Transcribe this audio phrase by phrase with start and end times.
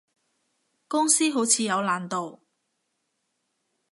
[0.87, 2.39] 公司好似有難度